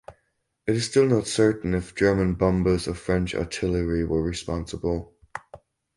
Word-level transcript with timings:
It 0.65 0.75
is 0.75 0.87
still 0.89 1.05
not 1.05 1.27
certain 1.27 1.75
if 1.75 1.93
German 1.93 2.33
bombers 2.33 2.87
or 2.87 2.95
French 2.95 3.35
artillery 3.35 4.03
were 4.03 4.23
responsible. 4.23 5.13